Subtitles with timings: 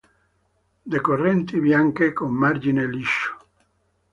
[0.93, 3.37] Decorrenti, bianche, con margine liscio.